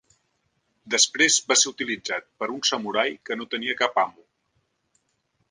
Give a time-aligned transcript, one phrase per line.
[0.93, 4.27] Després vas ser utilitzat per un samurai que no tenia cap amo.